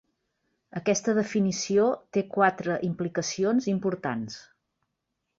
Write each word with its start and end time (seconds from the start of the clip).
Aquesta 0.79 1.13
definició 1.17 1.83
té 2.17 2.23
quatre 2.37 2.77
implicacions 2.87 3.67
importants. 3.75 4.39